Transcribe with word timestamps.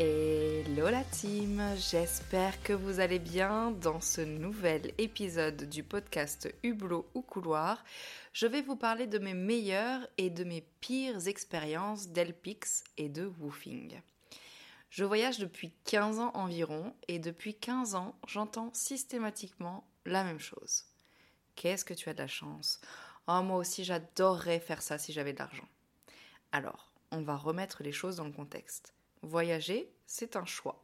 Hello 0.00 0.88
la 0.90 1.02
team, 1.02 1.60
j'espère 1.76 2.62
que 2.62 2.72
vous 2.72 3.00
allez 3.00 3.18
bien 3.18 3.72
dans 3.72 4.00
ce 4.00 4.20
nouvel 4.20 4.92
épisode 4.96 5.68
du 5.68 5.82
podcast 5.82 6.48
Hublot 6.62 7.10
ou 7.14 7.22
Couloir. 7.22 7.84
Je 8.32 8.46
vais 8.46 8.62
vous 8.62 8.76
parler 8.76 9.08
de 9.08 9.18
mes 9.18 9.34
meilleures 9.34 10.06
et 10.16 10.30
de 10.30 10.44
mes 10.44 10.60
pires 10.80 11.26
expériences 11.26 12.10
d'Elpix 12.10 12.84
et 12.96 13.08
de 13.08 13.26
woofing. 13.40 14.00
Je 14.88 15.02
voyage 15.02 15.40
depuis 15.40 15.72
15 15.84 16.20
ans 16.20 16.30
environ 16.34 16.94
et 17.08 17.18
depuis 17.18 17.56
15 17.56 17.96
ans 17.96 18.14
j'entends 18.28 18.70
systématiquement 18.74 19.84
la 20.06 20.22
même 20.22 20.38
chose. 20.38 20.84
Qu'est-ce 21.56 21.84
que 21.84 21.94
tu 21.94 22.08
as 22.08 22.14
de 22.14 22.18
la 22.20 22.28
chance? 22.28 22.80
Oh 23.26 23.42
moi 23.42 23.56
aussi 23.56 23.82
j'adorerais 23.82 24.60
faire 24.60 24.80
ça 24.80 24.96
si 24.96 25.12
j'avais 25.12 25.32
de 25.32 25.40
l'argent. 25.40 25.68
Alors, 26.52 26.92
on 27.10 27.22
va 27.22 27.36
remettre 27.36 27.82
les 27.82 27.90
choses 27.90 28.14
dans 28.14 28.26
le 28.26 28.30
contexte. 28.30 28.94
Voyager, 29.22 29.92
c'est 30.06 30.36
un 30.36 30.44
choix. 30.44 30.80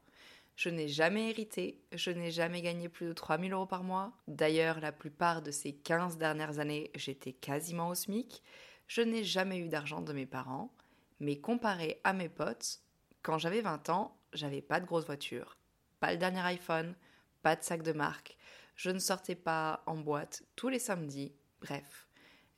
Je 0.57 0.69
n'ai 0.69 0.87
jamais 0.87 1.31
hérité, 1.31 1.83
je 1.93 2.11
n'ai 2.11 2.31
jamais 2.31 2.63
gagné 2.63 2.89
plus 2.89 3.07
de 3.07 3.13
3000 3.13 3.53
euros 3.53 3.67
par 3.67 3.83
mois. 3.83 4.13
D'ailleurs, 4.29 4.81
la 4.81 4.93
plupart 4.93 5.43
de 5.43 5.51
ces 5.51 5.73
15 5.73 6.17
dernières 6.17 6.61
années, 6.61 6.93
j'étais 6.95 7.33
quasiment 7.33 7.89
au 7.89 7.95
SMIC. 7.95 8.43
Je 8.87 9.03
n'ai 9.03 9.25
jamais 9.25 9.59
eu 9.59 9.69
d'argent 9.69 10.01
de 10.01 10.13
mes 10.13 10.27
parents. 10.27 10.73
Mais 11.21 11.37
comparé 11.37 12.01
à 12.05 12.13
mes 12.13 12.29
potes, 12.29 12.81
quand 13.23 13.39
j'avais 13.39 13.63
20 13.63 13.89
ans, 13.89 14.17
j'avais 14.33 14.63
pas 14.63 14.81
de 14.81 14.87
grosse 14.87 15.07
voiture, 15.07 15.57
pas 16.01 16.13
le 16.13 16.19
dernier 16.19 16.41
iPhone, 16.41 16.95
pas 17.43 17.57
de 17.57 17.63
sac 17.63 17.83
de 17.83 17.93
marque. 17.93 18.37
Je 18.77 18.91
ne 18.91 18.99
sortais 18.99 19.37
pas 19.37 19.83
en 19.87 19.97
boîte 19.97 20.43
tous 20.57 20.69
les 20.69 20.79
samedis. 20.79 21.33
Bref, 21.61 22.09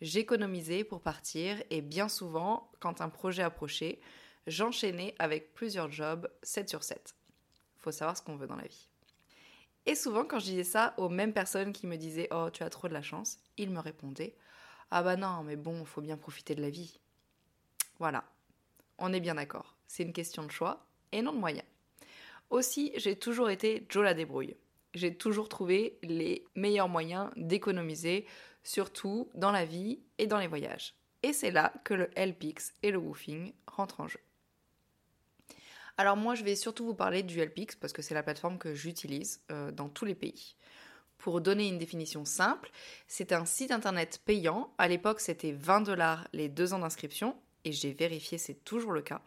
j'économisais 0.01 0.85
pour 0.85 1.03
partir 1.03 1.63
et 1.71 1.83
bien 1.83 2.09
souvent, 2.09 2.71
quand 2.81 3.01
un 3.01 3.09
projet 3.09 3.43
approchait, 3.43 4.01
j'enchaînais 4.47 5.15
avec 5.19 5.55
plusieurs 5.55 5.91
jobs 5.91 6.29
7 6.43 6.69
sur 6.69 6.83
7. 6.83 7.15
Faut 7.79 7.93
savoir 7.93 8.17
ce 8.17 8.23
qu'on 8.23 8.37
veut 8.37 8.47
dans 8.47 8.57
la 8.57 8.67
vie. 8.67 8.89
Et 9.87 9.95
souvent, 9.95 10.25
quand 10.25 10.41
je 10.41 10.47
disais 10.47 10.65
ça 10.65 10.95
aux 10.97 11.09
mêmes 11.09 11.33
personnes 11.33 11.73
qui 11.73 11.87
me 11.87 11.97
disaient 11.97 12.29
Oh, 12.33 12.49
tu 12.53 12.63
as 12.63 12.71
trop 12.71 12.89
de 12.89 12.93
la 12.93 13.03
chance, 13.03 13.39
ils 13.57 13.71
me 13.71 13.79
répondaient 13.79 14.35
Ah 14.91 15.03
bah 15.03 15.17
non, 15.17 15.45
mais 15.45 15.57
bon, 15.57 15.85
faut 15.85 16.01
bien 16.01 16.17
profiter 16.17 16.55
de 16.55 16.63
la 16.63 16.71
vie. 16.71 16.99
Voilà, 17.99 18.25
on 18.99 19.13
est 19.13 19.21
bien 19.21 19.37
d'accord. 19.37 19.77
C'est 19.87 20.03
une 20.03 20.13
question 20.13 20.43
de 20.43 20.51
choix 20.51 20.87
et 21.13 21.23
non 21.23 21.33
de 21.33 21.39
moyens. 21.39 21.67
Aussi, 22.51 22.93
j'ai 22.97 23.17
toujours 23.17 23.51
été 23.51 23.87
Joe 23.89 24.05
la 24.05 24.15
débrouille. 24.15 24.57
J'ai 24.95 25.15
toujours 25.15 25.49
trouvé 25.49 25.99
les 26.03 26.45
meilleurs 26.55 26.89
moyens 26.89 27.31
d'économiser, 27.37 28.27
surtout 28.63 29.29
dans 29.35 29.53
la 29.53 29.65
vie 29.65 30.01
et 30.19 30.27
dans 30.27 30.39
les 30.39 30.47
voyages. 30.47 30.95
Et 31.23 31.33
c'est 31.33 31.51
là 31.51 31.73
que 31.85 31.95
le 31.95 32.11
LPX 32.17 32.73
et 32.83 32.91
le 32.91 32.99
woofing 32.99 33.53
rentrent 33.67 34.01
en 34.01 34.09
jeu. 34.09 34.21
Alors 35.99 36.17
moi, 36.17 36.35
je 36.35 36.45
vais 36.45 36.57
surtout 36.57 36.85
vous 36.85 36.95
parler 36.95 37.23
du 37.23 37.43
LPX 37.43 37.77
parce 37.81 37.95
que 37.95 38.03
c'est 38.03 38.15
la 38.15 38.23
plateforme 38.23 38.59
que 38.59 38.75
j'utilise 38.75 39.41
euh, 39.51 39.71
dans 39.71 39.89
tous 39.89 40.05
les 40.05 40.15
pays. 40.15 40.57
Pour 41.17 41.41
donner 41.41 41.69
une 41.69 41.79
définition 41.79 42.27
simple, 42.27 42.71
c'est 43.09 43.33
un 43.33 43.47
site 43.47 43.71
internet 43.71 44.21
payant. 44.27 44.75
À 44.77 44.89
l'époque, 44.89 45.21
c'était 45.21 45.53
20 45.53 45.81
dollars 45.81 46.29
les 46.35 46.51
deux 46.51 46.75
ans 46.75 46.81
d'inscription, 46.81 47.35
et 47.65 47.73
j'ai 47.73 47.93
vérifié, 47.93 48.37
c'est 48.37 48.63
toujours 48.65 48.93
le 48.93 49.01
cas, 49.01 49.23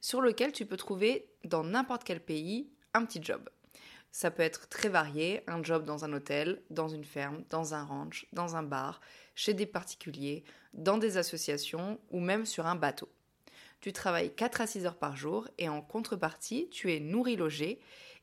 sur 0.00 0.20
lequel 0.20 0.52
tu 0.52 0.66
peux 0.66 0.76
trouver 0.76 1.26
dans 1.42 1.64
n'importe 1.64 2.04
quel 2.04 2.20
pays 2.20 2.70
un 2.94 3.04
petit 3.04 3.20
job. 3.20 3.50
Ça 4.12 4.30
peut 4.30 4.44
être 4.44 4.68
très 4.68 4.88
varié, 4.88 5.42
un 5.48 5.64
job 5.64 5.84
dans 5.84 6.04
un 6.04 6.12
hôtel, 6.12 6.62
dans 6.70 6.86
une 6.86 7.04
ferme, 7.04 7.42
dans 7.50 7.74
un 7.74 7.82
ranch, 7.82 8.26
dans 8.32 8.54
un 8.54 8.62
bar, 8.62 9.00
chez 9.34 9.54
des 9.54 9.66
particuliers, 9.66 10.44
dans 10.72 10.98
des 10.98 11.16
associations 11.16 11.98
ou 12.12 12.20
même 12.20 12.46
sur 12.46 12.66
un 12.66 12.76
bateau 12.76 13.08
tu 13.80 13.92
travailles 13.92 14.34
4 14.34 14.60
à 14.60 14.66
6 14.66 14.86
heures 14.86 14.98
par 14.98 15.16
jour 15.16 15.48
et 15.58 15.68
en 15.68 15.82
contrepartie, 15.82 16.68
tu 16.70 16.92
es 16.92 17.00
nourri 17.00 17.36
logé 17.36 17.80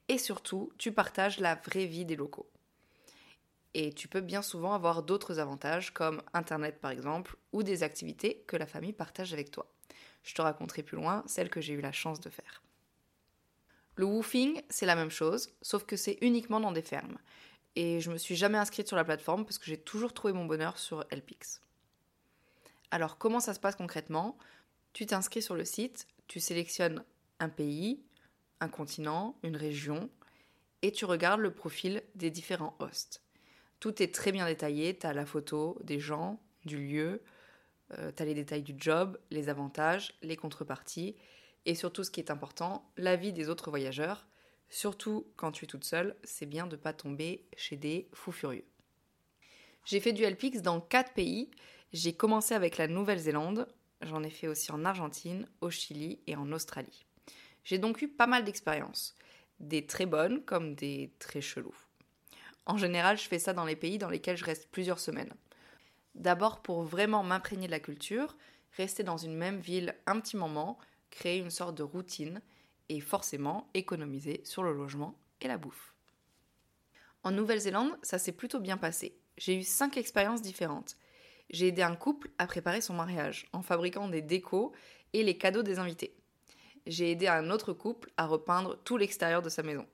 et 0.07 0.17
surtout, 0.17 0.71
tu 0.77 0.91
partages 0.91 1.39
la 1.39 1.55
vraie 1.55 1.85
vie 1.85 2.05
des 2.05 2.15
locaux. 2.15 2.49
Et 3.73 3.93
tu 3.93 4.07
peux 4.07 4.21
bien 4.21 4.41
souvent 4.41 4.73
avoir 4.73 5.03
d'autres 5.03 5.39
avantages 5.39 5.93
comme 5.93 6.21
Internet 6.33 6.81
par 6.81 6.91
exemple 6.91 7.37
ou 7.53 7.63
des 7.63 7.83
activités 7.83 8.43
que 8.47 8.57
la 8.57 8.65
famille 8.65 8.93
partage 8.93 9.33
avec 9.33 9.51
toi. 9.51 9.71
Je 10.23 10.33
te 10.33 10.41
raconterai 10.41 10.83
plus 10.83 10.97
loin 10.97 11.23
celles 11.27 11.49
que 11.49 11.61
j'ai 11.61 11.73
eu 11.73 11.81
la 11.81 11.91
chance 11.91 12.19
de 12.19 12.29
faire. 12.29 12.61
Le 13.95 14.05
woofing, 14.05 14.61
c'est 14.69 14.85
la 14.85 14.95
même 14.95 15.09
chose, 15.09 15.53
sauf 15.61 15.85
que 15.85 15.95
c'est 15.95 16.17
uniquement 16.21 16.59
dans 16.59 16.71
des 16.71 16.81
fermes. 16.81 17.17
Et 17.75 18.01
je 18.01 18.11
me 18.11 18.17
suis 18.17 18.35
jamais 18.35 18.57
inscrite 18.57 18.87
sur 18.87 18.97
la 18.97 19.03
plateforme 19.03 19.45
parce 19.45 19.57
que 19.57 19.65
j'ai 19.65 19.79
toujours 19.79 20.13
trouvé 20.13 20.33
mon 20.33 20.45
bonheur 20.45 20.77
sur 20.77 21.05
LPix. 21.11 21.61
Alors 22.89 23.17
comment 23.17 23.39
ça 23.39 23.53
se 23.53 23.59
passe 23.59 23.75
concrètement? 23.75 24.37
Tu 24.93 25.05
t'inscris 25.05 25.41
sur 25.41 25.55
le 25.55 25.65
site, 25.65 26.07
tu 26.27 26.39
sélectionnes 26.39 27.03
un 27.39 27.49
pays, 27.49 28.03
un 28.59 28.69
continent, 28.69 29.37
une 29.43 29.55
région, 29.55 30.09
et 30.81 30.91
tu 30.91 31.05
regardes 31.05 31.41
le 31.41 31.53
profil 31.53 32.03
des 32.15 32.29
différents 32.29 32.75
hosts. 32.79 33.21
Tout 33.79 34.01
est 34.01 34.13
très 34.13 34.31
bien 34.31 34.45
détaillé, 34.45 34.97
tu 34.97 35.07
as 35.07 35.13
la 35.13 35.25
photo 35.25 35.77
des 35.83 35.99
gens, 35.99 36.39
du 36.65 36.77
lieu, 36.77 37.21
euh, 37.97 38.11
tu 38.15 38.21
as 38.21 38.25
les 38.25 38.33
détails 38.33 38.63
du 38.63 38.75
job, 38.77 39.17
les 39.31 39.49
avantages, 39.49 40.13
les 40.21 40.37
contreparties, 40.37 41.15
et 41.65 41.75
surtout 41.75 42.03
ce 42.03 42.11
qui 42.11 42.19
est 42.19 42.31
important, 42.31 42.91
l'avis 42.97 43.33
des 43.33 43.49
autres 43.49 43.69
voyageurs. 43.69 44.25
Surtout 44.69 45.27
quand 45.35 45.51
tu 45.51 45.65
es 45.65 45.67
toute 45.67 45.83
seule, 45.83 46.15
c'est 46.23 46.45
bien 46.45 46.65
de 46.65 46.75
ne 46.75 46.81
pas 46.81 46.93
tomber 46.93 47.45
chez 47.57 47.75
des 47.75 48.07
fous 48.13 48.31
furieux. 48.31 48.65
J'ai 49.85 49.99
fait 49.99 50.13
du 50.13 50.23
LPX 50.23 50.61
dans 50.61 50.79
4 50.79 51.13
pays. 51.13 51.51
J'ai 51.91 52.13
commencé 52.13 52.53
avec 52.53 52.77
la 52.77 52.87
Nouvelle-Zélande, 52.87 53.67
J'en 54.01 54.23
ai 54.23 54.29
fait 54.29 54.47
aussi 54.47 54.71
en 54.71 54.83
Argentine, 54.85 55.47
au 55.61 55.69
Chili 55.69 56.19
et 56.27 56.35
en 56.35 56.51
Australie. 56.51 57.05
J'ai 57.63 57.77
donc 57.77 58.01
eu 58.01 58.07
pas 58.07 58.27
mal 58.27 58.43
d'expériences, 58.43 59.15
des 59.59 59.85
très 59.85 60.05
bonnes 60.05 60.43
comme 60.43 60.73
des 60.73 61.11
très 61.19 61.41
chelous. 61.41 61.75
En 62.65 62.77
général, 62.77 63.17
je 63.17 63.27
fais 63.27 63.39
ça 63.39 63.53
dans 63.53 63.65
les 63.65 63.75
pays 63.75 63.97
dans 63.97 64.09
lesquels 64.09 64.37
je 64.37 64.45
reste 64.45 64.69
plusieurs 64.71 64.99
semaines. 64.99 65.33
D'abord 66.15 66.61
pour 66.61 66.83
vraiment 66.83 67.23
m'imprégner 67.23 67.67
de 67.67 67.71
la 67.71 67.79
culture, 67.79 68.35
rester 68.77 69.03
dans 69.03 69.17
une 69.17 69.35
même 69.35 69.59
ville 69.59 69.95
un 70.07 70.19
petit 70.19 70.37
moment, 70.37 70.79
créer 71.09 71.37
une 71.37 71.49
sorte 71.49 71.75
de 71.75 71.83
routine 71.83 72.41
et 72.89 72.99
forcément 72.99 73.69
économiser 73.73 74.41
sur 74.43 74.63
le 74.63 74.73
logement 74.73 75.15
et 75.41 75.47
la 75.47 75.57
bouffe. 75.57 75.93
En 77.23 77.31
Nouvelle-Zélande, 77.31 77.97
ça 78.01 78.17
s'est 78.17 78.31
plutôt 78.31 78.59
bien 78.59 78.77
passé. 78.77 79.15
J'ai 79.37 79.55
eu 79.55 79.63
cinq 79.63 79.97
expériences 79.97 80.41
différentes 80.41 80.97
j'ai 81.51 81.67
aidé 81.67 81.81
un 81.81 81.95
couple 81.95 82.31
à 82.37 82.47
préparer 82.47 82.81
son 82.81 82.93
mariage 82.93 83.47
en 83.53 83.61
fabriquant 83.61 84.07
des 84.07 84.21
décos 84.21 84.71
et 85.13 85.21
les 85.21 85.37
cadeaux 85.37 85.63
des 85.63 85.79
invités. 85.79 86.15
J'ai 86.87 87.11
aidé 87.11 87.27
un 87.27 87.51
autre 87.51 87.73
couple 87.73 88.09
à 88.17 88.25
repeindre 88.25 88.77
tout 88.83 88.97
l'extérieur 88.97 89.41
de 89.41 89.49
sa 89.49 89.61
maison. 89.61 89.85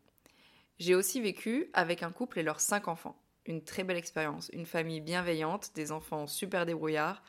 J'ai 0.79 0.95
aussi 0.95 1.19
vécu 1.19 1.69
avec 1.73 2.03
un 2.03 2.12
couple 2.12 2.40
et 2.40 2.44
leurs 2.44 2.62
cinq 2.62 2.88
enfants. 2.88 3.19
Une 3.45 3.63
très 3.63 3.84
belle 3.84 3.97
expérience, 3.97 4.50
une 4.53 4.66
famille 4.66 5.01
bienveillante, 5.01 5.72
des 5.73 5.91
enfants 5.91 6.28
super 6.28 6.66
débrouillards, 6.66 7.23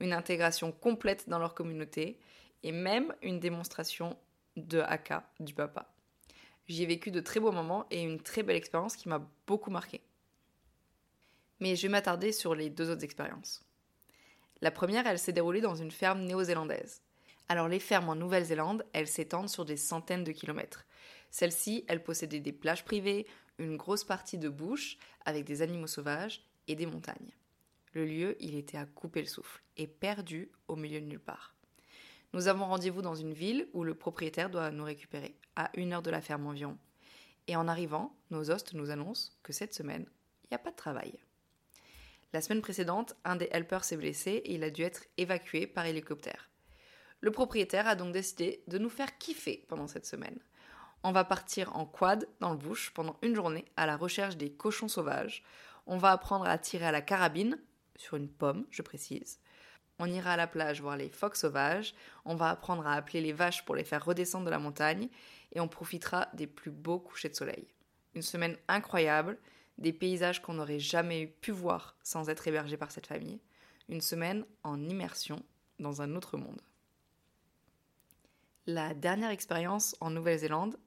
une 0.00 0.12
intégration 0.12 0.72
complète 0.72 1.28
dans 1.28 1.38
leur 1.38 1.54
communauté 1.54 2.18
et 2.64 2.72
même 2.72 3.14
une 3.22 3.38
démonstration 3.38 4.18
de 4.56 4.80
haka 4.80 5.30
du 5.38 5.54
papa. 5.54 5.94
J'y 6.66 6.82
ai 6.82 6.86
vécu 6.86 7.10
de 7.10 7.20
très 7.20 7.38
beaux 7.38 7.52
moments 7.52 7.86
et 7.90 8.02
une 8.02 8.20
très 8.20 8.42
belle 8.42 8.56
expérience 8.56 8.96
qui 8.96 9.08
m'a 9.08 9.26
beaucoup 9.46 9.70
marqué. 9.70 10.02
Mais 11.60 11.76
je 11.76 11.82
vais 11.82 11.88
m'attarder 11.88 12.32
sur 12.32 12.54
les 12.54 12.70
deux 12.70 12.90
autres 12.90 13.04
expériences. 13.04 13.67
La 14.60 14.70
première, 14.70 15.06
elle 15.06 15.18
s'est 15.18 15.32
déroulée 15.32 15.60
dans 15.60 15.74
une 15.74 15.90
ferme 15.90 16.22
néo-zélandaise. 16.22 17.02
Alors 17.48 17.68
les 17.68 17.78
fermes 17.78 18.08
en 18.08 18.16
Nouvelle-Zélande, 18.16 18.84
elles 18.92 19.08
s'étendent 19.08 19.48
sur 19.48 19.64
des 19.64 19.76
centaines 19.76 20.24
de 20.24 20.32
kilomètres. 20.32 20.84
Celles-ci, 21.30 21.84
elles 21.88 22.02
possédaient 22.02 22.40
des 22.40 22.52
plages 22.52 22.84
privées, 22.84 23.26
une 23.58 23.76
grosse 23.76 24.04
partie 24.04 24.38
de 24.38 24.48
bouche 24.48 24.98
avec 25.24 25.44
des 25.44 25.62
animaux 25.62 25.86
sauvages 25.86 26.44
et 26.66 26.74
des 26.74 26.86
montagnes. 26.86 27.34
Le 27.92 28.04
lieu, 28.04 28.36
il 28.40 28.56
était 28.56 28.78
à 28.78 28.86
couper 28.86 29.20
le 29.20 29.26
souffle 29.26 29.62
et 29.76 29.86
perdu 29.86 30.50
au 30.68 30.76
milieu 30.76 31.00
de 31.00 31.06
nulle 31.06 31.20
part. 31.20 31.54
Nous 32.34 32.48
avons 32.48 32.66
rendez-vous 32.66 33.00
dans 33.00 33.14
une 33.14 33.32
ville 33.32 33.68
où 33.72 33.84
le 33.84 33.94
propriétaire 33.94 34.50
doit 34.50 34.70
nous 34.70 34.84
récupérer, 34.84 35.34
à 35.56 35.70
une 35.74 35.92
heure 35.92 36.02
de 36.02 36.10
la 36.10 36.20
ferme 36.20 36.46
environ. 36.46 36.76
Et 37.46 37.56
en 37.56 37.68
arrivant, 37.68 38.14
nos 38.30 38.50
hostes 38.50 38.74
nous 38.74 38.90
annoncent 38.90 39.32
que 39.42 39.54
cette 39.54 39.72
semaine, 39.72 40.06
il 40.44 40.48
n'y 40.50 40.56
a 40.56 40.58
pas 40.58 40.70
de 40.70 40.76
travail. 40.76 41.18
La 42.32 42.42
semaine 42.42 42.60
précédente, 42.60 43.16
un 43.24 43.36
des 43.36 43.48
helpers 43.52 43.84
s'est 43.84 43.96
blessé 43.96 44.42
et 44.44 44.54
il 44.54 44.62
a 44.62 44.70
dû 44.70 44.82
être 44.82 45.04
évacué 45.16 45.66
par 45.66 45.86
hélicoptère. 45.86 46.50
Le 47.20 47.30
propriétaire 47.30 47.88
a 47.88 47.94
donc 47.94 48.12
décidé 48.12 48.62
de 48.68 48.78
nous 48.78 48.90
faire 48.90 49.16
kiffer 49.18 49.64
pendant 49.68 49.88
cette 49.88 50.06
semaine. 50.06 50.38
On 51.02 51.12
va 51.12 51.24
partir 51.24 51.74
en 51.76 51.86
quad 51.86 52.28
dans 52.40 52.50
le 52.50 52.58
bush 52.58 52.90
pendant 52.90 53.16
une 53.22 53.34
journée 53.34 53.64
à 53.76 53.86
la 53.86 53.96
recherche 53.96 54.36
des 54.36 54.52
cochons 54.52 54.88
sauvages. 54.88 55.42
On 55.86 55.96
va 55.96 56.12
apprendre 56.12 56.46
à 56.46 56.58
tirer 56.58 56.86
à 56.86 56.92
la 56.92 57.00
carabine, 57.00 57.58
sur 57.96 58.16
une 58.16 58.28
pomme, 58.28 58.66
je 58.70 58.82
précise. 58.82 59.40
On 59.98 60.06
ira 60.06 60.32
à 60.32 60.36
la 60.36 60.46
plage 60.46 60.80
voir 60.80 60.96
les 60.96 61.08
phoques 61.08 61.36
sauvages. 61.36 61.94
On 62.24 62.36
va 62.36 62.50
apprendre 62.50 62.86
à 62.86 62.94
appeler 62.94 63.20
les 63.20 63.32
vaches 63.32 63.64
pour 63.64 63.74
les 63.74 63.84
faire 63.84 64.04
redescendre 64.04 64.44
de 64.44 64.50
la 64.50 64.58
montagne. 64.58 65.08
Et 65.52 65.60
on 65.60 65.66
profitera 65.66 66.28
des 66.34 66.46
plus 66.46 66.70
beaux 66.70 67.00
couchers 67.00 67.30
de 67.30 67.34
soleil. 67.34 67.66
Une 68.14 68.22
semaine 68.22 68.56
incroyable 68.68 69.38
des 69.78 69.92
paysages 69.92 70.42
qu'on 70.42 70.54
n'aurait 70.54 70.80
jamais 70.80 71.26
pu 71.26 71.52
voir 71.52 71.96
sans 72.02 72.28
être 72.28 72.46
hébergé 72.46 72.76
par 72.76 72.90
cette 72.90 73.06
famille, 73.06 73.40
une 73.88 74.00
semaine 74.00 74.44
en 74.64 74.82
immersion 74.88 75.42
dans 75.78 76.02
un 76.02 76.14
autre 76.14 76.36
monde. 76.36 76.60
La 78.66 78.92
dernière 78.92 79.30
expérience 79.30 79.96
en 80.00 80.10
Nouvelle-Zélande, 80.10 80.78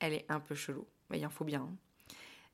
elle 0.00 0.14
est 0.14 0.26
un 0.28 0.40
peu 0.40 0.54
chelou, 0.54 0.86
mais 1.08 1.18
il 1.18 1.26
en 1.26 1.30
faut 1.30 1.44
bien. 1.44 1.62
Hein. 1.62 1.76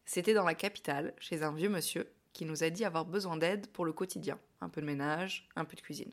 C'était 0.05 0.35
dans 0.35 0.45
la 0.45 0.55
capitale, 0.55 1.15
chez 1.19 1.43
un 1.43 1.53
vieux 1.53 1.71
monsieur 1.71 2.13
qui 2.35 2.45
nous 2.45 2.65
a 2.65 2.71
dit 2.71 2.85
avoir 2.85 3.05
besoin 3.05 3.37
d'aide 3.37 3.69
pour 3.69 3.85
le 3.85 3.93
quotidien, 3.93 4.39
un 4.61 4.69
peu 4.69 4.81
de 4.81 4.87
ménage, 4.87 5.49
un 5.57 5.65
peu 5.65 5.77
de 5.77 5.81
cuisine. 5.81 6.13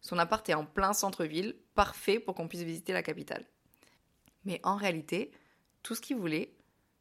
Son 0.00 0.18
appart 0.18 0.48
est 0.48 0.54
en 0.54 0.64
plein 0.64 0.92
centre-ville, 0.92 1.54
parfait 1.74 2.18
pour 2.18 2.34
qu'on 2.34 2.48
puisse 2.48 2.62
visiter 2.62 2.92
la 2.92 3.02
capitale. 3.02 3.44
Mais 4.44 4.60
en 4.64 4.76
réalité, 4.76 5.30
tout 5.82 5.94
ce 5.94 6.00
qu'il 6.00 6.16
voulait, 6.16 6.54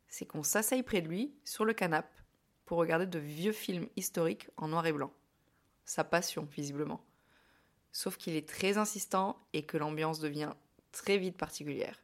c'est 0.08 0.26
qu'on 0.26 0.44
s'asseye 0.44 0.84
près 0.84 1.02
de 1.02 1.08
lui, 1.08 1.34
sur 1.44 1.66
le 1.66 1.74
canapé, 1.74 2.14
pour 2.66 2.78
regarder 2.78 3.06
de 3.06 3.20
vieux 3.20 3.52
films 3.52 3.88
historiques 3.96 4.50
en 4.58 4.68
noir 4.68 4.86
et 4.86 4.94
blanc. 4.94 5.12
Sa 5.86 6.04
passion, 6.04 6.48
visiblement. 6.52 7.04
Sauf 7.92 8.18
qu'il 8.18 8.36
est 8.36 8.48
très 8.48 8.78
insistant 8.78 9.40
et 9.54 9.64
que 9.64 9.78
l'ambiance 9.78 10.20
devient 10.20 10.54
très 10.92 11.18
vite 11.18 11.38
particulière. 11.38 12.02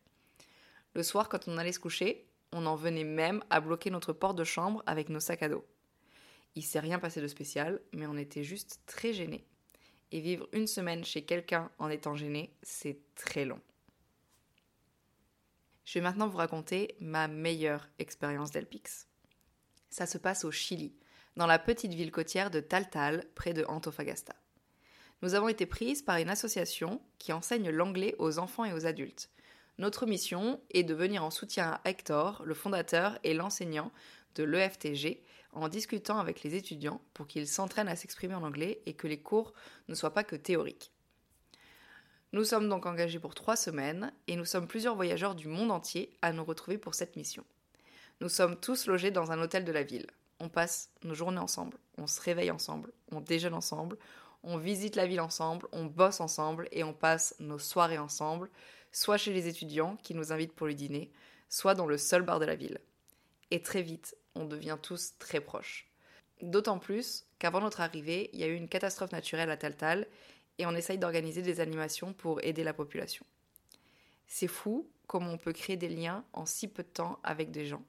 Le 0.96 1.04
soir, 1.04 1.28
quand 1.28 1.48
on 1.48 1.58
allait 1.58 1.72
se 1.72 1.80
coucher, 1.80 2.28
on 2.52 2.66
en 2.66 2.76
venait 2.76 3.04
même 3.04 3.44
à 3.50 3.60
bloquer 3.60 3.90
notre 3.90 4.14
porte 4.14 4.38
de 4.38 4.44
chambre 4.44 4.84
avec 4.86 5.10
nos 5.10 5.20
sacs 5.20 5.44
à 5.44 5.50
dos. 5.50 5.66
Il 6.56 6.64
s'est 6.64 6.80
rien 6.80 7.00
passé 7.00 7.20
de 7.20 7.28
spécial, 7.28 7.82
mais 7.94 8.06
on 8.06 8.16
était 8.16 8.44
juste 8.44 8.82
très 8.86 9.12
gênés. 9.12 9.46
Et 10.12 10.20
vivre 10.20 10.48
une 10.54 10.68
semaine 10.68 11.04
chez 11.04 11.26
quelqu'un 11.26 11.72
en 11.80 11.90
étant 11.90 12.16
gêné, 12.16 12.54
c'est 12.62 13.00
très 13.16 13.46
long. 13.46 13.60
Je 15.86 16.00
vais 16.00 16.04
maintenant 16.04 16.28
vous 16.28 16.38
raconter 16.38 16.96
ma 17.00 17.28
meilleure 17.28 17.90
expérience 18.00 18.52
d'Elpix. 18.52 19.08
Ça 19.90 20.06
se 20.06 20.18
passe 20.18 20.46
au 20.46 20.52
Chili, 20.52 20.96
dans 21.36 21.46
la 21.46 21.60
petite 21.60 21.94
ville 21.94 22.12
côtière 22.12 22.52
de 22.52 22.62
Taltal, 22.62 23.26
près 23.36 23.54
de 23.54 23.66
Antofagasta. 23.68 24.36
Nous 25.22 25.36
avons 25.36 25.50
été 25.50 25.66
prises 25.66 26.02
par 26.02 26.18
une 26.18 26.30
association 26.30 27.02
qui 27.18 27.34
enseigne 27.34 27.70
l'anglais 27.70 28.16
aux 28.18 28.40
enfants 28.40 28.66
et 28.66 28.74
aux 28.74 28.86
adultes. 28.86 29.30
Notre 29.78 30.06
mission 30.06 30.62
est 30.72 30.84
de 30.84 30.94
venir 30.94 31.24
en 31.24 31.32
soutien 31.32 31.72
à 31.72 31.90
Hector, 31.90 32.44
le 32.46 32.54
fondateur 32.54 33.18
et 33.24 33.34
l'enseignant 33.34 33.92
de 34.36 34.44
l'EFTG, 34.44 35.22
en 35.52 35.68
discutant 35.68 36.20
avec 36.20 36.44
les 36.44 36.56
étudiants 36.56 37.02
pour 37.14 37.28
qu'ils 37.28 37.48
s'entraînent 37.48 37.88
à 37.88 37.96
s'exprimer 37.96 38.36
en 38.36 38.44
anglais 38.44 38.82
et 38.86 38.94
que 38.94 39.08
les 39.08 39.22
cours 39.22 39.54
ne 39.88 39.96
soient 39.96 40.14
pas 40.14 40.24
que 40.24 40.36
théoriques. 40.36 40.92
Nous 42.34 42.46
sommes 42.46 42.68
donc 42.68 42.88
engagés 42.88 43.20
pour 43.20 43.36
trois 43.36 43.56
semaines 43.56 44.12
et 44.28 44.36
nous 44.36 44.44
sommes 44.44 44.68
plusieurs 44.68 44.96
voyageurs 44.96 45.36
du 45.36 45.48
monde 45.48 45.70
entier 45.70 46.18
à 46.24 46.34
nous 46.34 46.44
retrouver 46.44 46.80
pour 46.80 46.96
cette 46.96 47.16
mission. 47.16 47.46
Nous 48.22 48.30
sommes 48.30 48.60
tous 48.60 48.88
logés 48.88 49.12
dans 49.12 49.32
un 49.32 49.40
hôtel 49.40 49.64
de 49.66 49.72
la 49.72 49.84
ville. 49.84 50.08
On 50.40 50.50
passe 50.50 50.90
nos 51.04 51.14
journées 51.14 51.38
ensemble, 51.38 51.78
on 52.00 52.08
se 52.08 52.20
réveille 52.20 52.50
ensemble, 52.50 52.92
on 53.12 53.22
déjeune 53.22 53.54
ensemble, 53.54 54.00
on 54.42 54.58
visite 54.58 54.96
la 54.96 55.06
ville 55.06 55.22
ensemble, 55.22 55.68
on 55.74 55.86
bosse 55.86 56.22
ensemble 56.22 56.68
et 56.72 56.84
on 56.84 56.92
passe 56.92 57.36
nos 57.40 57.60
soirées 57.60 58.00
ensemble, 58.00 58.50
soit 58.92 59.18
chez 59.18 59.32
les 59.32 59.48
étudiants 59.48 59.96
qui 60.02 60.16
nous 60.16 60.32
invitent 60.32 60.56
pour 60.56 60.66
le 60.66 60.74
dîner, 60.74 61.12
soit 61.50 61.76
dans 61.76 61.86
le 61.86 62.00
seul 62.00 62.24
bar 62.24 62.40
de 62.40 62.46
la 62.46 62.56
ville. 62.56 62.80
Et 63.52 63.62
très 63.62 63.84
vite, 63.84 64.18
on 64.34 64.46
devient 64.46 64.78
tous 64.82 65.14
très 65.20 65.40
proches. 65.40 65.88
D'autant 66.42 66.80
plus 66.80 67.26
qu'avant 67.38 67.62
notre 67.62 67.82
arrivée, 67.82 68.32
il 68.34 68.40
y 68.40 68.44
a 68.44 68.48
eu 68.48 68.56
une 68.56 68.68
catastrophe 68.68 69.12
naturelle 69.12 69.52
à 69.52 69.58
Taltal 69.58 70.08
et 70.58 70.66
on 70.66 70.76
essaye 70.76 70.98
d'organiser 70.98 71.42
des 71.42 71.60
animations 71.60 72.14
pour 72.14 72.44
aider 72.44 72.64
la 72.64 72.74
population. 72.74 73.26
C'est 74.28 74.48
fou 74.48 74.90
comment 75.08 75.32
on 75.32 75.38
peut 75.38 75.54
créer 75.54 75.78
des 75.78 75.90
liens 75.90 76.24
en 76.34 76.46
si 76.46 76.68
peu 76.68 76.84
de 76.84 76.88
temps 76.88 77.20
avec 77.24 77.52
des 77.52 77.66
gens. 77.66 77.84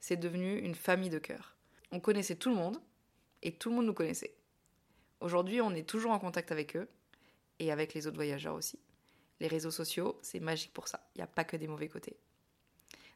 C'est 0.00 0.16
devenu 0.16 0.58
une 0.58 0.74
famille 0.74 1.10
de 1.10 1.18
cœur. 1.18 1.56
On 1.90 2.00
connaissait 2.00 2.36
tout 2.36 2.50
le 2.50 2.56
monde 2.56 2.80
et 3.42 3.52
tout 3.52 3.70
le 3.70 3.76
monde 3.76 3.86
nous 3.86 3.94
connaissait. 3.94 4.34
Aujourd'hui, 5.20 5.60
on 5.60 5.74
est 5.74 5.88
toujours 5.88 6.12
en 6.12 6.18
contact 6.18 6.50
avec 6.50 6.76
eux 6.76 6.88
et 7.58 7.70
avec 7.70 7.94
les 7.94 8.06
autres 8.06 8.16
voyageurs 8.16 8.54
aussi. 8.54 8.78
Les 9.40 9.48
réseaux 9.48 9.70
sociaux, 9.70 10.18
c'est 10.22 10.40
magique 10.40 10.72
pour 10.72 10.88
ça. 10.88 11.06
Il 11.14 11.18
n'y 11.18 11.24
a 11.24 11.28
pas 11.28 11.44
que 11.44 11.56
des 11.56 11.68
mauvais 11.68 11.88
côtés. 11.88 12.16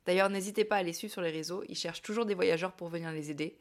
D'ailleurs, 0.06 0.30
n'hésitez 0.30 0.64
pas 0.64 0.76
à 0.76 0.82
les 0.82 0.92
suivre 0.92 1.12
sur 1.12 1.22
les 1.22 1.30
réseaux, 1.30 1.64
ils 1.68 1.76
cherchent 1.76 2.02
toujours 2.02 2.26
des 2.26 2.34
voyageurs 2.34 2.72
pour 2.72 2.88
venir 2.88 3.10
les 3.10 3.30
aider. 3.30 3.58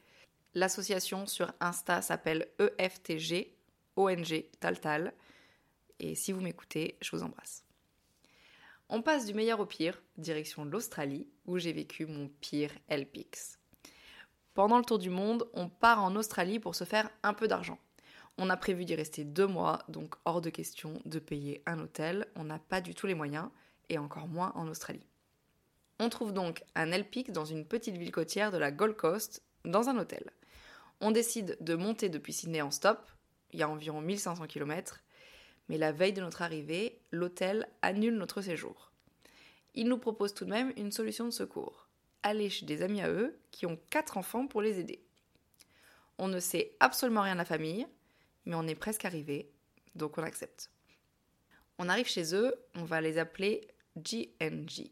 L'association 0.53 1.25
sur 1.25 1.51
Insta 1.59 2.01
s'appelle 2.01 2.47
EFTG, 2.59 3.55
ONG 3.95 4.45
Taltal. 4.59 5.13
Et 5.99 6.15
si 6.15 6.31
vous 6.31 6.41
m'écoutez, 6.41 6.97
je 7.01 7.15
vous 7.15 7.23
embrasse. 7.23 7.63
On 8.89 9.01
passe 9.01 9.25
du 9.25 9.33
meilleur 9.33 9.59
au 9.59 9.65
pire, 9.65 10.01
direction 10.17 10.63
l'Australie, 10.63 11.27
où 11.45 11.57
j'ai 11.57 11.73
vécu 11.73 12.05
mon 12.05 12.29
pire 12.41 12.71
LPX. 12.89 13.57
Pendant 14.53 14.77
le 14.77 14.85
tour 14.85 14.99
du 14.99 15.09
monde, 15.09 15.49
on 15.53 15.69
part 15.69 16.03
en 16.03 16.15
Australie 16.15 16.59
pour 16.59 16.75
se 16.75 16.83
faire 16.83 17.09
un 17.23 17.33
peu 17.33 17.47
d'argent. 17.47 17.79
On 18.37 18.49
a 18.49 18.57
prévu 18.57 18.85
d'y 18.85 18.95
rester 18.95 19.23
deux 19.23 19.47
mois, 19.47 19.83
donc 19.87 20.15
hors 20.25 20.41
de 20.41 20.49
question 20.49 21.01
de 21.05 21.19
payer 21.19 21.63
un 21.65 21.79
hôtel. 21.79 22.27
On 22.35 22.43
n'a 22.43 22.59
pas 22.59 22.81
du 22.81 22.93
tout 22.93 23.07
les 23.07 23.15
moyens, 23.15 23.49
et 23.89 23.97
encore 23.97 24.27
moins 24.27 24.51
en 24.55 24.67
Australie. 24.67 25.07
On 25.99 26.09
trouve 26.09 26.33
donc 26.33 26.63
un 26.75 26.87
LPIC 26.87 27.31
dans 27.31 27.45
une 27.45 27.65
petite 27.65 27.97
ville 27.97 28.11
côtière 28.11 28.51
de 28.51 28.57
la 28.57 28.71
Gold 28.71 28.95
Coast, 28.95 29.41
dans 29.63 29.89
un 29.89 29.97
hôtel. 29.97 30.31
On 31.01 31.11
décide 31.11 31.57
de 31.61 31.75
monter 31.75 32.09
depuis 32.09 32.33
Sydney 32.33 32.61
en 32.61 32.71
stop, 32.71 32.99
il 33.51 33.59
y 33.59 33.63
a 33.63 33.69
environ 33.69 34.01
1500 34.01 34.47
km, 34.47 35.01
mais 35.69 35.77
la 35.77 35.91
veille 35.91 36.13
de 36.13 36.21
notre 36.21 36.41
arrivée, 36.41 36.99
l'hôtel 37.11 37.67
annule 37.81 38.15
notre 38.15 38.41
séjour. 38.41 38.91
Il 39.73 39.87
nous 39.87 39.97
propose 39.97 40.33
tout 40.33 40.45
de 40.45 40.51
même 40.51 40.73
une 40.77 40.91
solution 40.91 41.25
de 41.25 41.31
secours 41.31 41.85
aller 42.25 42.49
chez 42.49 42.65
des 42.65 42.81
amis 42.81 43.01
à 43.01 43.09
eux 43.09 43.37
qui 43.51 43.67
ont 43.67 43.79
quatre 43.91 44.17
enfants 44.17 44.47
pour 44.47 44.61
les 44.61 44.79
aider. 44.79 44.99
On 46.17 46.27
ne 46.27 46.39
sait 46.39 46.75
absolument 46.79 47.21
rien 47.21 47.33
de 47.33 47.39
la 47.39 47.45
famille, 47.45 47.85
mais 48.45 48.55
on 48.55 48.67
est 48.67 48.75
presque 48.75 49.05
arrivé, 49.05 49.51
donc 49.93 50.17
on 50.17 50.23
accepte. 50.23 50.71
On 51.77 51.87
arrive 51.87 52.07
chez 52.07 52.33
eux, 52.33 52.55
on 52.73 52.83
va 52.83 52.99
les 52.99 53.19
appeler 53.19 53.67
GNG. 53.97 54.89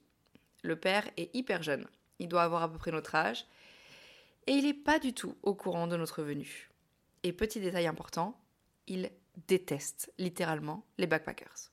Le 0.61 0.75
père 0.75 1.09
est 1.17 1.35
hyper 1.35 1.63
jeune. 1.63 1.87
Il 2.19 2.27
doit 2.27 2.43
avoir 2.43 2.61
à 2.61 2.71
peu 2.71 2.77
près 2.77 2.91
notre 2.91 3.15
âge. 3.15 3.45
Et 4.45 4.51
il 4.51 4.65
n'est 4.65 4.73
pas 4.73 4.99
du 4.99 5.13
tout 5.13 5.35
au 5.41 5.55
courant 5.55 5.87
de 5.87 5.97
notre 5.97 6.21
venue. 6.21 6.69
Et 7.23 7.33
petit 7.33 7.59
détail 7.59 7.87
important, 7.87 8.39
il 8.85 9.09
déteste 9.47 10.11
littéralement 10.17 10.85
les 10.97 11.07
backpackers. 11.07 11.71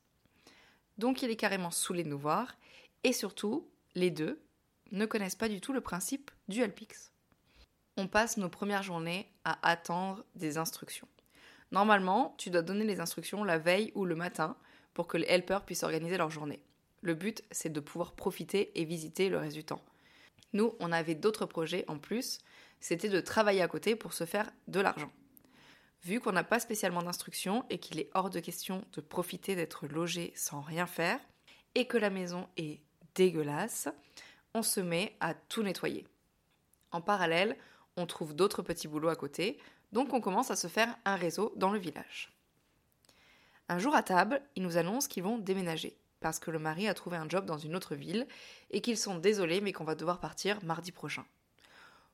Donc 0.98 1.22
il 1.22 1.30
est 1.30 1.36
carrément 1.36 1.70
saoulé 1.70 2.04
de 2.04 2.08
nous 2.08 2.18
voir. 2.18 2.56
Et 3.04 3.12
surtout, 3.12 3.68
les 3.94 4.10
deux 4.10 4.42
ne 4.92 5.06
connaissent 5.06 5.36
pas 5.36 5.48
du 5.48 5.60
tout 5.60 5.72
le 5.72 5.80
principe 5.80 6.30
du 6.48 6.62
Alpix. 6.62 7.12
On 7.96 8.06
passe 8.06 8.36
nos 8.36 8.48
premières 8.48 8.82
journées 8.82 9.30
à 9.44 9.58
attendre 9.68 10.24
des 10.34 10.58
instructions. 10.58 11.08
Normalement, 11.72 12.34
tu 12.38 12.50
dois 12.50 12.62
donner 12.62 12.84
les 12.84 13.00
instructions 13.00 13.44
la 13.44 13.58
veille 13.58 13.92
ou 13.94 14.04
le 14.04 14.16
matin 14.16 14.56
pour 14.92 15.06
que 15.06 15.16
les 15.16 15.26
helpers 15.26 15.64
puissent 15.64 15.84
organiser 15.84 16.16
leur 16.16 16.30
journée. 16.30 16.60
Le 17.02 17.14
but, 17.14 17.42
c'est 17.50 17.72
de 17.72 17.80
pouvoir 17.80 18.12
profiter 18.12 18.78
et 18.78 18.84
visiter 18.84 19.28
le 19.28 19.38
reste 19.38 19.56
du 19.56 19.64
temps. 19.64 19.82
Nous, 20.52 20.74
on 20.80 20.92
avait 20.92 21.14
d'autres 21.14 21.46
projets 21.46 21.84
en 21.88 21.98
plus, 21.98 22.38
c'était 22.80 23.08
de 23.08 23.20
travailler 23.20 23.62
à 23.62 23.68
côté 23.68 23.94
pour 23.94 24.12
se 24.12 24.24
faire 24.24 24.50
de 24.68 24.80
l'argent. 24.80 25.12
Vu 26.02 26.20
qu'on 26.20 26.32
n'a 26.32 26.44
pas 26.44 26.60
spécialement 26.60 27.02
d'instruction 27.02 27.64
et 27.68 27.78
qu'il 27.78 27.98
est 28.00 28.10
hors 28.14 28.30
de 28.30 28.40
question 28.40 28.84
de 28.92 29.00
profiter 29.00 29.54
d'être 29.54 29.86
logé 29.86 30.32
sans 30.34 30.60
rien 30.60 30.86
faire, 30.86 31.20
et 31.74 31.86
que 31.86 31.98
la 31.98 32.10
maison 32.10 32.48
est 32.56 32.80
dégueulasse, 33.14 33.88
on 34.54 34.62
se 34.62 34.80
met 34.80 35.16
à 35.20 35.34
tout 35.34 35.62
nettoyer. 35.62 36.06
En 36.90 37.00
parallèle, 37.00 37.56
on 37.96 38.06
trouve 38.06 38.34
d'autres 38.34 38.62
petits 38.62 38.88
boulots 38.88 39.08
à 39.08 39.16
côté, 39.16 39.58
donc 39.92 40.12
on 40.12 40.20
commence 40.20 40.50
à 40.50 40.56
se 40.56 40.66
faire 40.66 40.96
un 41.04 41.16
réseau 41.16 41.52
dans 41.56 41.70
le 41.70 41.78
village. 41.78 42.32
Un 43.68 43.78
jour 43.78 43.94
à 43.94 44.02
table, 44.02 44.42
ils 44.56 44.62
nous 44.62 44.78
annoncent 44.78 45.08
qu'ils 45.08 45.22
vont 45.22 45.38
déménager 45.38 45.96
parce 46.20 46.38
que 46.38 46.50
le 46.50 46.58
mari 46.58 46.86
a 46.86 46.94
trouvé 46.94 47.16
un 47.16 47.28
job 47.28 47.46
dans 47.46 47.58
une 47.58 47.74
autre 47.74 47.94
ville 47.94 48.26
et 48.70 48.80
qu'ils 48.80 48.98
sont 48.98 49.16
désolés 49.16 49.60
mais 49.60 49.72
qu'on 49.72 49.84
va 49.84 49.94
devoir 49.94 50.20
partir 50.20 50.62
mardi 50.64 50.92
prochain. 50.92 51.24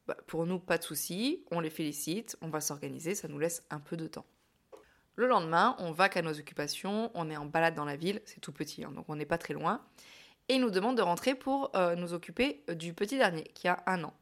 Bah, 0.06 0.16
pour 0.26 0.46
nous, 0.46 0.58
pas 0.58 0.78
de 0.78 0.84
souci, 0.84 1.44
on 1.50 1.60
les 1.60 1.70
félicite, 1.70 2.36
on 2.40 2.48
va 2.48 2.60
s'organiser, 2.60 3.14
ça 3.14 3.28
nous 3.28 3.38
laisse 3.38 3.64
un 3.70 3.80
peu 3.80 3.96
de 3.96 4.06
temps. 4.06 4.26
Le 5.16 5.26
lendemain, 5.26 5.74
on 5.78 5.92
va 5.92 6.08
qu'à 6.08 6.22
nos 6.22 6.38
occupations, 6.38 7.10
on 7.14 7.30
est 7.30 7.36
en 7.36 7.46
balade 7.46 7.74
dans 7.74 7.84
la 7.84 7.96
ville, 7.96 8.20
c'est 8.24 8.40
tout 8.40 8.52
petit, 8.52 8.84
hein, 8.84 8.92
donc 8.92 9.06
on 9.08 9.16
n'est 9.16 9.26
pas 9.26 9.38
très 9.38 9.54
loin, 9.54 9.84
et 10.48 10.54
ils 10.54 10.60
nous 10.60 10.70
demandent 10.70 10.96
de 10.96 11.02
rentrer 11.02 11.34
pour 11.34 11.74
euh, 11.74 11.96
nous 11.96 12.12
occuper 12.12 12.62
du 12.68 12.94
petit 12.94 13.16
dernier, 13.16 13.44
qui 13.44 13.66
a 13.66 13.82
un 13.86 14.04
an. 14.04 14.14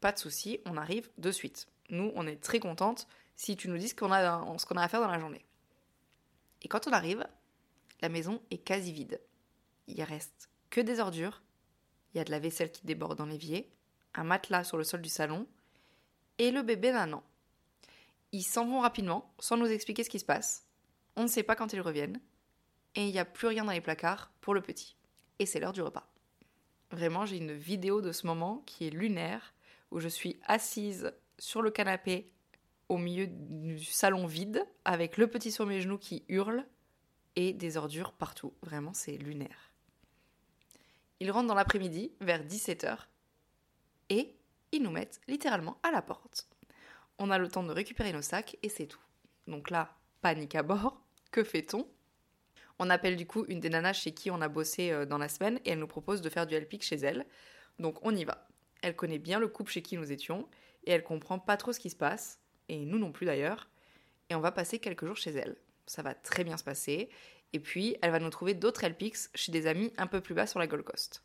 Pas 0.00 0.12
de 0.12 0.18
souci, 0.18 0.60
on 0.66 0.76
arrive 0.76 1.10
de 1.18 1.30
suite. 1.32 1.66
Nous, 1.90 2.12
on 2.14 2.26
est 2.26 2.40
très 2.40 2.60
contente 2.60 3.08
si 3.34 3.56
tu 3.56 3.68
nous 3.68 3.78
dis 3.78 3.88
ce 3.88 3.94
qu'on 3.94 4.12
a, 4.12 4.44
ce 4.58 4.74
a 4.74 4.82
à 4.82 4.88
faire 4.88 5.00
dans 5.00 5.10
la 5.10 5.18
journée. 5.18 5.44
Et 6.62 6.68
quand 6.68 6.86
on 6.86 6.92
arrive, 6.92 7.26
la 8.00 8.08
maison 8.08 8.40
est 8.50 8.58
quasi 8.58 8.92
vide. 8.92 9.20
Il 9.88 10.02
reste 10.02 10.50
que 10.70 10.80
des 10.80 11.00
ordures, 11.00 11.42
il 12.12 12.18
y 12.18 12.20
a 12.20 12.24
de 12.24 12.30
la 12.30 12.38
vaisselle 12.38 12.70
qui 12.70 12.84
déborde 12.84 13.18
dans 13.18 13.26
l'évier, 13.26 13.70
un 14.18 14.24
matelas 14.24 14.64
sur 14.64 14.76
le 14.76 14.84
sol 14.84 15.02
du 15.02 15.08
salon, 15.08 15.46
et 16.38 16.50
le 16.50 16.62
bébé 16.62 16.92
d'un 16.92 17.12
an. 17.12 17.22
Ils 18.32 18.42
s'en 18.42 18.66
vont 18.66 18.80
rapidement, 18.80 19.32
sans 19.38 19.56
nous 19.56 19.66
expliquer 19.66 20.04
ce 20.04 20.10
qui 20.10 20.18
se 20.18 20.24
passe. 20.24 20.66
On 21.16 21.22
ne 21.22 21.28
sait 21.28 21.42
pas 21.42 21.56
quand 21.56 21.72
ils 21.72 21.80
reviennent, 21.80 22.20
et 22.94 23.06
il 23.06 23.12
n'y 23.12 23.18
a 23.18 23.24
plus 23.24 23.46
rien 23.46 23.64
dans 23.64 23.72
les 23.72 23.80
placards 23.80 24.30
pour 24.40 24.54
le 24.54 24.60
petit. 24.60 24.96
Et 25.38 25.46
c'est 25.46 25.60
l'heure 25.60 25.72
du 25.72 25.82
repas. 25.82 26.08
Vraiment, 26.90 27.26
j'ai 27.26 27.36
une 27.38 27.52
vidéo 27.52 28.00
de 28.00 28.12
ce 28.12 28.26
moment 28.26 28.62
qui 28.66 28.86
est 28.86 28.90
lunaire, 28.90 29.54
où 29.90 30.00
je 30.00 30.08
suis 30.08 30.38
assise 30.46 31.12
sur 31.38 31.62
le 31.62 31.70
canapé 31.70 32.30
au 32.88 32.98
milieu 32.98 33.26
du 33.26 33.82
salon 33.84 34.26
vide, 34.26 34.66
avec 34.84 35.16
le 35.16 35.26
petit 35.26 35.50
sur 35.50 35.66
mes 35.66 35.80
genoux 35.80 35.98
qui 35.98 36.24
hurle, 36.28 36.66
et 37.34 37.52
des 37.52 37.76
ordures 37.76 38.12
partout. 38.12 38.54
Vraiment, 38.62 38.94
c'est 38.94 39.16
lunaire. 39.16 39.72
Ils 41.20 41.30
rentrent 41.30 41.48
dans 41.48 41.54
l'après-midi, 41.54 42.12
vers 42.20 42.44
17h, 42.44 42.98
et 44.10 44.34
ils 44.72 44.82
nous 44.82 44.90
mettent 44.90 45.20
littéralement 45.28 45.78
à 45.82 45.90
la 45.90 46.02
porte. 46.02 46.48
On 47.18 47.30
a 47.30 47.38
le 47.38 47.48
temps 47.48 47.62
de 47.62 47.72
récupérer 47.72 48.12
nos 48.12 48.22
sacs 48.22 48.56
et 48.62 48.68
c'est 48.68 48.86
tout. 48.86 49.00
Donc 49.46 49.70
là, 49.70 49.96
panique 50.20 50.54
à 50.54 50.62
bord. 50.62 51.00
Que 51.30 51.44
fait-on? 51.44 51.88
On 52.78 52.90
appelle 52.90 53.16
du 53.16 53.26
coup 53.26 53.44
une 53.48 53.60
des 53.60 53.70
nanas 53.70 53.94
chez 53.94 54.12
qui 54.12 54.30
on 54.30 54.40
a 54.42 54.48
bossé 54.48 54.90
euh, 54.90 55.06
dans 55.06 55.18
la 55.18 55.28
semaine 55.28 55.58
et 55.64 55.70
elle 55.70 55.78
nous 55.78 55.86
propose 55.86 56.20
de 56.20 56.28
faire 56.28 56.46
du 56.46 56.58
LPIC 56.58 56.82
chez 56.82 56.96
elle. 56.96 57.26
Donc 57.78 57.98
on 58.02 58.14
y 58.14 58.24
va. 58.24 58.46
Elle 58.82 58.94
connaît 58.94 59.18
bien 59.18 59.38
le 59.38 59.48
couple 59.48 59.72
chez 59.72 59.82
qui 59.82 59.96
nous 59.96 60.12
étions 60.12 60.48
et 60.86 60.92
elle 60.92 61.02
comprend 61.02 61.38
pas 61.38 61.56
trop 61.56 61.72
ce 61.72 61.80
qui 61.80 61.90
se 61.90 61.96
passe, 61.96 62.38
et 62.68 62.84
nous 62.84 62.98
non 62.98 63.12
plus 63.12 63.26
d'ailleurs. 63.26 63.68
Et 64.30 64.34
on 64.34 64.40
va 64.40 64.52
passer 64.52 64.78
quelques 64.78 65.04
jours 65.04 65.16
chez 65.16 65.32
elle. 65.32 65.56
Ça 65.86 66.02
va 66.02 66.14
très 66.14 66.44
bien 66.44 66.56
se 66.56 66.64
passer. 66.64 67.08
Et 67.52 67.60
puis, 67.60 67.96
elle 68.02 68.10
va 68.10 68.18
nous 68.18 68.30
trouver 68.30 68.54
d'autres 68.54 68.86
LPIX 68.86 69.30
chez 69.34 69.52
des 69.52 69.66
amis 69.66 69.92
un 69.98 70.06
peu 70.06 70.20
plus 70.20 70.34
bas 70.34 70.46
sur 70.46 70.58
la 70.58 70.66
Gold 70.66 70.84
Coast. 70.84 71.22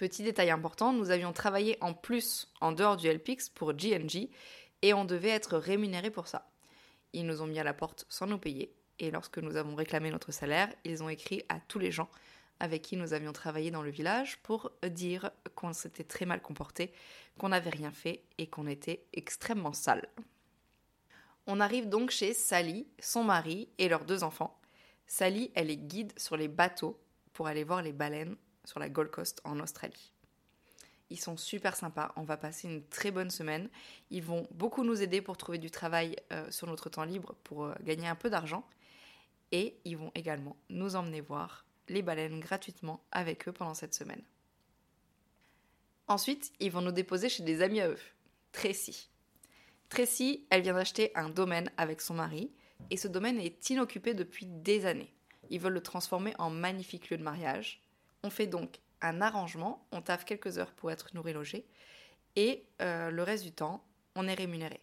Petit 0.00 0.22
détail 0.22 0.48
important, 0.48 0.94
nous 0.94 1.10
avions 1.10 1.34
travaillé 1.34 1.76
en 1.82 1.92
plus 1.92 2.50
en 2.62 2.72
dehors 2.72 2.96
du 2.96 3.06
LPIX 3.12 3.50
pour 3.50 3.74
GNG 3.74 4.30
et 4.80 4.94
on 4.94 5.04
devait 5.04 5.28
être 5.28 5.58
rémunéré 5.58 6.10
pour 6.10 6.26
ça. 6.26 6.50
Ils 7.12 7.26
nous 7.26 7.42
ont 7.42 7.46
mis 7.46 7.58
à 7.58 7.64
la 7.64 7.74
porte 7.74 8.06
sans 8.08 8.26
nous 8.26 8.38
payer 8.38 8.74
et 8.98 9.10
lorsque 9.10 9.36
nous 9.36 9.56
avons 9.56 9.74
réclamé 9.74 10.10
notre 10.10 10.32
salaire, 10.32 10.72
ils 10.84 11.02
ont 11.02 11.10
écrit 11.10 11.42
à 11.50 11.60
tous 11.60 11.78
les 11.78 11.92
gens 11.92 12.08
avec 12.60 12.80
qui 12.80 12.96
nous 12.96 13.12
avions 13.12 13.34
travaillé 13.34 13.70
dans 13.70 13.82
le 13.82 13.90
village 13.90 14.38
pour 14.38 14.72
dire 14.82 15.32
qu'on 15.54 15.74
s'était 15.74 16.02
très 16.02 16.24
mal 16.24 16.40
comporté, 16.40 16.94
qu'on 17.38 17.50
n'avait 17.50 17.68
rien 17.68 17.92
fait 17.92 18.22
et 18.38 18.46
qu'on 18.46 18.66
était 18.66 19.04
extrêmement 19.12 19.74
sale. 19.74 20.08
On 21.46 21.60
arrive 21.60 21.90
donc 21.90 22.08
chez 22.08 22.32
Sally, 22.32 22.86
son 23.00 23.22
mari 23.22 23.68
et 23.76 23.90
leurs 23.90 24.06
deux 24.06 24.24
enfants. 24.24 24.58
Sally, 25.06 25.50
elle 25.54 25.68
est 25.68 25.76
guide 25.76 26.18
sur 26.18 26.38
les 26.38 26.48
bateaux 26.48 26.98
pour 27.34 27.48
aller 27.48 27.64
voir 27.64 27.82
les 27.82 27.92
baleines 27.92 28.38
sur 28.70 28.78
la 28.78 28.88
Gold 28.88 29.10
Coast 29.10 29.40
en 29.42 29.58
Australie. 29.58 30.12
Ils 31.10 31.18
sont 31.18 31.36
super 31.36 31.74
sympas, 31.74 32.12
on 32.14 32.22
va 32.22 32.36
passer 32.36 32.68
une 32.68 32.84
très 32.86 33.10
bonne 33.10 33.30
semaine. 33.30 33.68
Ils 34.10 34.22
vont 34.22 34.46
beaucoup 34.52 34.84
nous 34.84 35.02
aider 35.02 35.20
pour 35.20 35.36
trouver 35.36 35.58
du 35.58 35.72
travail 35.72 36.14
euh, 36.30 36.48
sur 36.52 36.68
notre 36.68 36.88
temps 36.88 37.02
libre 37.02 37.34
pour 37.42 37.64
euh, 37.64 37.74
gagner 37.82 38.06
un 38.06 38.14
peu 38.14 38.30
d'argent. 38.30 38.64
Et 39.50 39.76
ils 39.84 39.96
vont 39.96 40.12
également 40.14 40.56
nous 40.68 40.94
emmener 40.94 41.20
voir 41.20 41.66
les 41.88 42.02
baleines 42.02 42.38
gratuitement 42.38 43.02
avec 43.10 43.48
eux 43.48 43.52
pendant 43.52 43.74
cette 43.74 43.94
semaine. 43.94 44.22
Ensuite, 46.06 46.52
ils 46.60 46.70
vont 46.70 46.80
nous 46.80 46.92
déposer 46.92 47.28
chez 47.28 47.42
des 47.42 47.62
amis 47.62 47.80
à 47.80 47.88
eux, 47.88 47.98
Tracy. 48.52 49.10
Tracy, 49.88 50.46
elle 50.50 50.62
vient 50.62 50.74
d'acheter 50.74 51.10
un 51.16 51.28
domaine 51.28 51.72
avec 51.76 52.00
son 52.00 52.14
mari, 52.14 52.52
et 52.90 52.96
ce 52.96 53.08
domaine 53.08 53.40
est 53.40 53.68
inoccupé 53.70 54.14
depuis 54.14 54.46
des 54.46 54.86
années. 54.86 55.12
Ils 55.50 55.58
veulent 55.58 55.72
le 55.72 55.82
transformer 55.82 56.34
en 56.38 56.50
magnifique 56.50 57.10
lieu 57.10 57.18
de 57.18 57.24
mariage. 57.24 57.82
On 58.22 58.30
fait 58.30 58.46
donc 58.46 58.80
un 59.00 59.20
arrangement, 59.20 59.86
on 59.92 60.02
taffe 60.02 60.24
quelques 60.24 60.58
heures 60.58 60.72
pour 60.72 60.90
être 60.90 61.14
nourri 61.14 61.32
logé, 61.32 61.66
et 62.36 62.64
euh, 62.80 63.10
le 63.10 63.22
reste 63.22 63.44
du 63.44 63.52
temps, 63.52 63.84
on 64.14 64.28
est 64.28 64.34
rémunéré. 64.34 64.80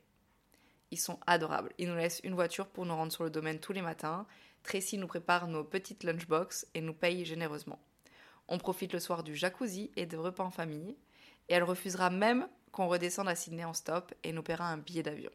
Ils 0.92 1.00
sont 1.00 1.20
adorables. 1.28 1.74
Ils 1.78 1.90
nous 1.90 1.96
laissent 1.96 2.22
une 2.24 2.34
voiture 2.34 2.68
pour 2.68 2.86
nous 2.86 2.96
rendre 2.96 3.12
sur 3.12 3.24
le 3.24 3.30
domaine 3.30 3.60
tous 3.60 3.74
les 3.74 3.82
matins. 3.82 4.26
Tracy 4.64 4.98
nous 4.98 5.08
prépare 5.08 5.48
nos 5.48 5.64
petites 5.64 6.04
lunchbox 6.04 6.68
et 6.74 6.82
nous 6.82 6.94
paye 6.94 7.26
généreusement. 7.26 7.80
On 8.48 8.58
profite 8.58 8.94
le 8.94 9.00
soir 9.00 9.24
du 9.24 9.36
jacuzzi 9.36 9.92
et 9.96 10.06
de 10.06 10.18
repas 10.18 10.44
en 10.44 10.52
famille. 10.52 10.96
Et 11.50 11.54
elle 11.54 11.64
refusera 11.64 12.10
même 12.10 12.48
qu'on 12.72 12.88
redescende 12.88 13.28
à 13.28 13.36
Sydney 13.36 13.66
en 13.66 13.74
stop 13.74 14.14
et 14.24 14.32
nous 14.32 14.44
paiera 14.44 14.70
un 14.70 14.78
billet 14.78 15.04
d'avion. 15.04 15.32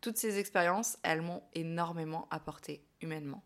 Toutes 0.00 0.16
ces 0.16 0.38
expériences, 0.38 0.98
elles 1.02 1.22
m'ont 1.22 1.42
énormément 1.54 2.26
apporté 2.30 2.84
humainement. 3.00 3.42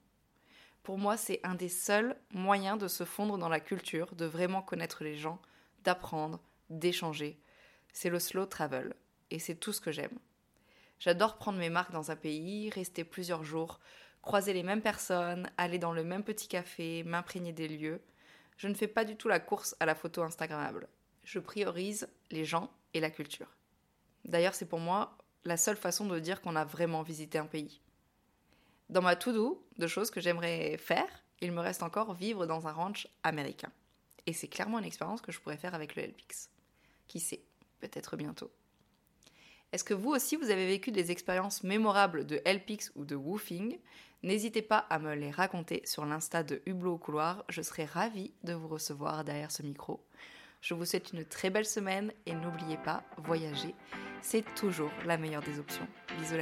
Pour 0.86 0.98
moi, 0.98 1.16
c'est 1.16 1.40
un 1.42 1.56
des 1.56 1.68
seuls 1.68 2.14
moyens 2.32 2.78
de 2.78 2.86
se 2.86 3.02
fondre 3.02 3.38
dans 3.38 3.48
la 3.48 3.58
culture, 3.58 4.14
de 4.14 4.24
vraiment 4.24 4.62
connaître 4.62 5.02
les 5.02 5.16
gens, 5.16 5.42
d'apprendre, 5.82 6.38
d'échanger. 6.70 7.40
C'est 7.92 8.08
le 8.08 8.20
slow 8.20 8.46
travel, 8.46 8.94
et 9.32 9.40
c'est 9.40 9.56
tout 9.56 9.72
ce 9.72 9.80
que 9.80 9.90
j'aime. 9.90 10.16
J'adore 11.00 11.38
prendre 11.38 11.58
mes 11.58 11.70
marques 11.70 11.90
dans 11.90 12.12
un 12.12 12.14
pays, 12.14 12.70
rester 12.70 13.02
plusieurs 13.02 13.42
jours, 13.42 13.80
croiser 14.22 14.52
les 14.52 14.62
mêmes 14.62 14.80
personnes, 14.80 15.50
aller 15.58 15.80
dans 15.80 15.92
le 15.92 16.04
même 16.04 16.22
petit 16.22 16.46
café, 16.46 17.02
m'imprégner 17.02 17.52
des 17.52 17.66
lieux. 17.66 18.00
Je 18.56 18.68
ne 18.68 18.74
fais 18.74 18.86
pas 18.86 19.04
du 19.04 19.16
tout 19.16 19.26
la 19.26 19.40
course 19.40 19.74
à 19.80 19.86
la 19.86 19.96
photo 19.96 20.22
Instagrammable. 20.22 20.86
Je 21.24 21.40
priorise 21.40 22.08
les 22.30 22.44
gens 22.44 22.70
et 22.94 23.00
la 23.00 23.10
culture. 23.10 23.56
D'ailleurs, 24.24 24.54
c'est 24.54 24.68
pour 24.68 24.78
moi 24.78 25.18
la 25.42 25.56
seule 25.56 25.76
façon 25.76 26.06
de 26.06 26.20
dire 26.20 26.40
qu'on 26.40 26.54
a 26.54 26.64
vraiment 26.64 27.02
visité 27.02 27.38
un 27.38 27.46
pays. 27.46 27.80
Dans 28.88 29.02
ma 29.02 29.16
to-do 29.16 29.64
de 29.78 29.86
choses 29.86 30.10
que 30.10 30.20
j'aimerais 30.20 30.76
faire, 30.78 31.08
il 31.40 31.52
me 31.52 31.60
reste 31.60 31.82
encore 31.82 32.14
vivre 32.14 32.46
dans 32.46 32.66
un 32.66 32.72
ranch 32.72 33.08
américain. 33.22 33.70
Et 34.26 34.32
c'est 34.32 34.48
clairement 34.48 34.78
une 34.78 34.84
expérience 34.84 35.20
que 35.20 35.32
je 35.32 35.40
pourrais 35.40 35.56
faire 35.56 35.74
avec 35.74 35.96
le 35.96 36.04
LPX. 36.04 36.50
Qui 37.06 37.20
sait, 37.20 37.42
peut-être 37.80 38.16
bientôt. 38.16 38.50
Est-ce 39.72 39.84
que 39.84 39.94
vous 39.94 40.10
aussi 40.10 40.36
vous 40.36 40.50
avez 40.50 40.66
vécu 40.66 40.92
des 40.92 41.10
expériences 41.10 41.64
mémorables 41.64 42.26
de 42.26 42.40
LPX 42.46 42.92
ou 42.94 43.04
de 43.04 43.16
woofing? 43.16 43.78
N'hésitez 44.22 44.62
pas 44.62 44.78
à 44.78 44.98
me 44.98 45.14
les 45.14 45.30
raconter 45.30 45.82
sur 45.84 46.06
l'insta 46.06 46.42
de 46.42 46.62
Hublot 46.66 46.94
au 46.94 46.98
couloir, 46.98 47.44
je 47.48 47.62
serai 47.62 47.84
ravie 47.84 48.32
de 48.44 48.54
vous 48.54 48.68
recevoir 48.68 49.24
derrière 49.24 49.50
ce 49.50 49.62
micro. 49.62 50.04
Je 50.62 50.74
vous 50.74 50.84
souhaite 50.84 51.12
une 51.12 51.24
très 51.24 51.50
belle 51.50 51.66
semaine 51.66 52.12
et 52.24 52.34
n'oubliez 52.34 52.78
pas, 52.78 53.04
voyager, 53.18 53.74
c'est 54.22 54.44
toujours 54.54 54.90
la 55.04 55.18
meilleure 55.18 55.42
des 55.42 55.58
options. 55.58 55.86
Bisous 56.18 56.36